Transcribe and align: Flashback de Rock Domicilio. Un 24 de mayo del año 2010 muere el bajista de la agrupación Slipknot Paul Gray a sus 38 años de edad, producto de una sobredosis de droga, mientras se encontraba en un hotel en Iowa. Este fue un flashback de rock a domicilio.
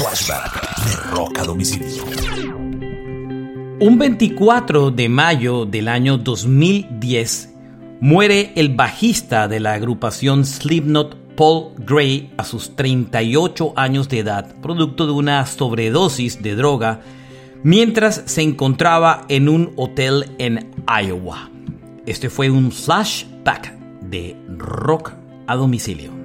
Flashback 0.00 0.86
de 0.86 1.14
Rock 1.14 1.38
Domicilio. 1.44 2.04
Un 3.80 3.98
24 3.98 4.90
de 4.90 5.10
mayo 5.10 5.66
del 5.66 5.88
año 5.88 6.16
2010 6.16 7.50
muere 8.00 8.52
el 8.56 8.74
bajista 8.74 9.46
de 9.46 9.60
la 9.60 9.74
agrupación 9.74 10.46
Slipknot 10.46 11.36
Paul 11.36 11.74
Gray 11.76 12.32
a 12.38 12.44
sus 12.44 12.74
38 12.76 13.74
años 13.76 14.08
de 14.08 14.20
edad, 14.20 14.54
producto 14.62 15.04
de 15.04 15.12
una 15.12 15.44
sobredosis 15.44 16.42
de 16.42 16.54
droga, 16.54 17.02
mientras 17.62 18.22
se 18.24 18.40
encontraba 18.40 19.26
en 19.28 19.50
un 19.50 19.74
hotel 19.76 20.34
en 20.38 20.72
Iowa. 20.88 21.50
Este 22.06 22.30
fue 22.30 22.48
un 22.48 22.72
flashback 22.72 23.74
de 24.00 24.34
rock 24.56 25.12
a 25.46 25.56
domicilio. 25.56 26.19